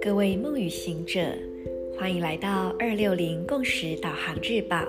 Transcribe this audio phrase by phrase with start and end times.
[0.00, 1.20] 各位梦与行者，
[1.96, 4.86] 欢迎来到二六零共识导航日报。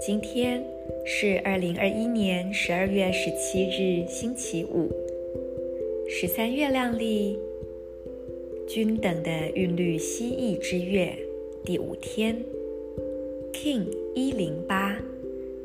[0.00, 0.62] 今天
[1.04, 4.88] 是二零二一年十二月十七日，星期五，
[6.08, 7.38] 十三月亮历
[8.68, 11.16] 均等的韵律蜥蜴之月
[11.64, 12.44] 第五天
[13.52, 15.00] ，King 一零八，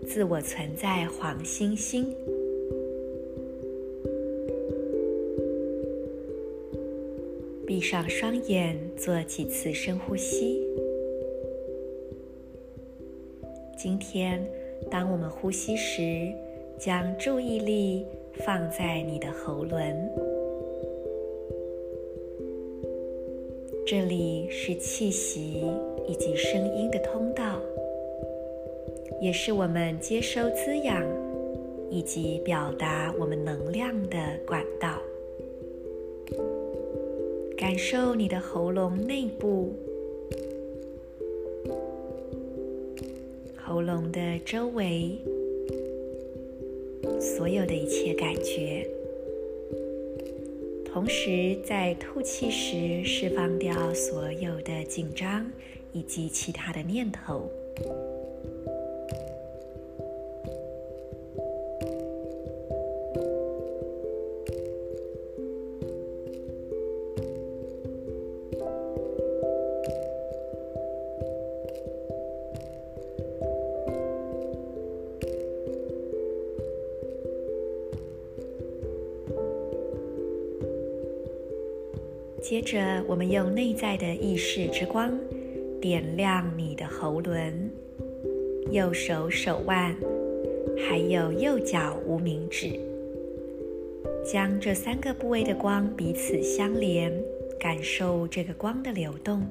[0.05, 2.13] 自我存在黄星星。
[7.65, 10.61] 闭上双眼，做几次深呼吸。
[13.77, 14.45] 今天，
[14.89, 16.29] 当我们呼吸时，
[16.77, 18.05] 将注意力
[18.45, 19.95] 放在你的喉轮，
[23.85, 25.63] 这里是气息
[26.07, 27.61] 以及声音的通道，
[29.21, 31.05] 也是我们接收滋养
[31.91, 34.17] 以及表达我们能量的
[34.47, 34.99] 管道。
[37.55, 39.75] 感受你的喉咙内部、
[43.55, 45.19] 喉咙的周围，
[47.19, 48.89] 所有的一切感觉。
[50.91, 55.45] 同时，在吐气时释放掉所有的紧张
[55.93, 57.47] 以及其他的念头。
[82.51, 85.17] 接着，我们用内在的意识之光
[85.79, 87.71] 点亮你的喉轮、
[88.69, 89.95] 右手手腕，
[90.77, 92.77] 还有右脚无名指，
[94.29, 97.09] 将这三个部位的光彼此相连，
[97.57, 99.47] 感受这个光的流动。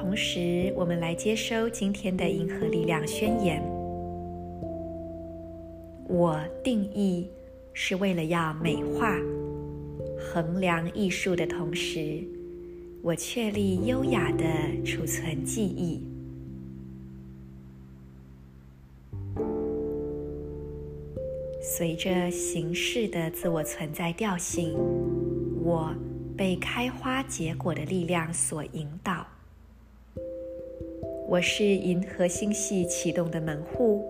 [0.00, 3.62] 同时，我们来接收今天的银河力量宣言。
[6.08, 7.28] 我定义
[7.74, 9.14] 是为了要美化、
[10.18, 12.24] 衡量艺术的同时，
[13.02, 14.46] 我确立优雅的
[14.86, 16.02] 储存记忆。
[21.60, 24.72] 随着形式的自我存在调性，
[25.62, 25.94] 我
[26.38, 29.26] 被开花结果的力量所引导。
[31.29, 34.05] 我是银河星系启动的门户，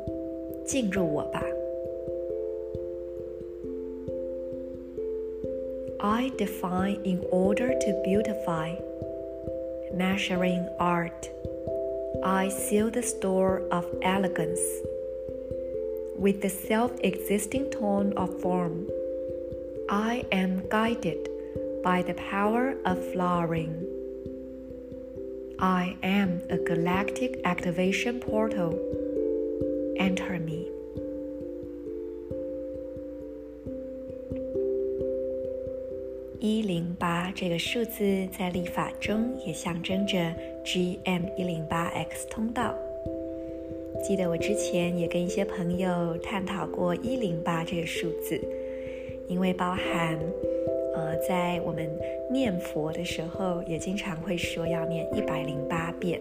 [0.66, 1.44] 进入我吧。
[6.00, 8.76] I define in order to beautify,
[9.96, 11.30] measuring art.
[12.22, 14.62] I seal the store of elegance
[16.20, 18.88] with the self-existing tone of form.
[19.88, 21.30] I am guided
[21.84, 23.72] by the power of flowering.
[25.63, 28.79] I am a galactic activation portal.
[29.99, 30.65] Enter me.
[36.39, 40.17] 一零八这个数字在历法中也象征着
[40.65, 42.75] GM 一零八 X 通道。
[44.03, 48.41] 记得我之前也跟一些朋友探讨过一零八这个数字，
[49.29, 50.19] 因为包含。
[51.27, 51.89] 在我们
[52.31, 56.21] 念佛的时候，也经常会说要念一百零八遍。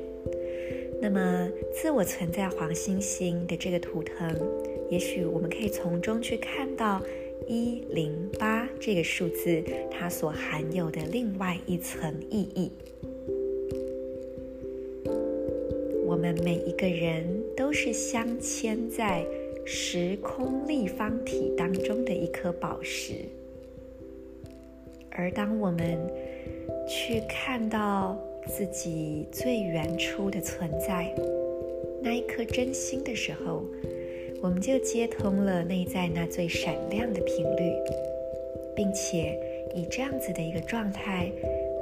[1.01, 4.35] 那么，自我存在黄星星的这个图腾，
[4.89, 7.01] 也许我们可以从中去看到
[7.47, 12.71] 一零八这个数字它所含有的另外一层意义。
[16.05, 17.23] 我们每一个人
[17.55, 19.25] 都是镶嵌在
[19.63, 23.13] 时空立方体当中的一颗宝石。
[25.11, 25.97] 而当我们
[26.88, 28.17] 去看到
[28.47, 31.13] 自己最原初的存在，
[32.01, 33.63] 那一颗真心的时候，
[34.41, 37.73] 我们就接通了内在那最闪亮的频率，
[38.75, 39.38] 并且
[39.75, 41.29] 以这样子的一个状态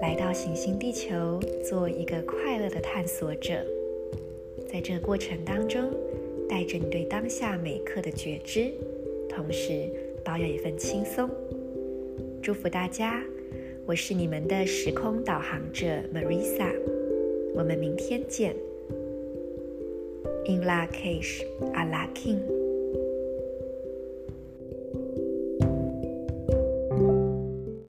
[0.02, 3.64] 来到行星地球，做一个快乐的探索者。
[4.68, 5.90] 在这个过程当中，
[6.50, 8.72] 带着你对当下每刻的觉知，
[9.30, 9.90] 同时
[10.26, 11.30] 保有一份轻松。
[12.42, 13.22] 祝福大家，
[13.86, 16.72] 我是你们的时空导航者 Marisa，
[17.54, 18.56] 我们明天见。
[20.46, 21.42] In la kesh,
[21.74, 22.40] Ala K'in